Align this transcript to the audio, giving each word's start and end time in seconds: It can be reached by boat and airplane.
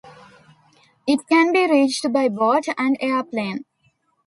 It 1.05 1.19
can 1.29 1.53
be 1.53 1.69
reached 1.69 2.11
by 2.11 2.27
boat 2.27 2.63
and 2.75 2.97
airplane. 2.99 3.65